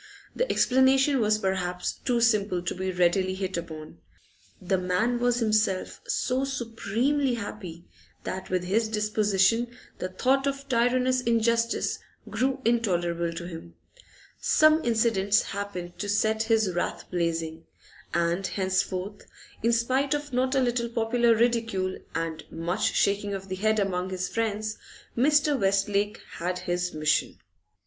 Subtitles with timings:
[0.35, 3.99] The explanation was perhaps too simple to be readily hit upon;
[4.59, 7.85] the man was himself so supremely happy
[8.23, 9.67] that with his disposition
[9.99, 13.75] the thought of tyrannous injustice grew intolerable to him.
[14.39, 17.65] Some incidents happened to set his wrath blazing,
[18.11, 19.27] and henceforth,
[19.61, 24.09] in spite of not a little popular ridicule and much shaking of the head among
[24.09, 24.79] his friends,
[25.15, 25.59] Mr.
[25.59, 27.37] Westlake had his mission.